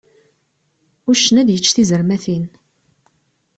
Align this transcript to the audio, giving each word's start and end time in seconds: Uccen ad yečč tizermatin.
Uccen 1.09 1.35
ad 1.41 1.49
yečč 1.51 1.67
tizermatin. 1.75 2.45